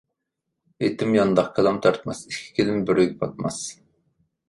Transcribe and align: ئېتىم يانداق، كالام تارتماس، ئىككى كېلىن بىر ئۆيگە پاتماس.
ئېتىم 0.85 1.13
يانداق، 1.17 1.53
كالام 1.59 1.79
تارتماس، 1.85 2.25
ئىككى 2.33 2.59
كېلىن 2.59 2.83
بىر 2.91 3.07
ئۆيگە 3.07 3.19
پاتماس. 3.25 3.65